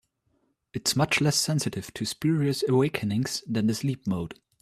[0.73, 4.33] Is much less sensitive to spurious awakenings than the sleep mode.